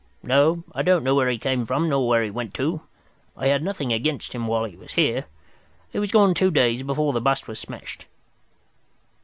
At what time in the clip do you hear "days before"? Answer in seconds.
6.49-7.13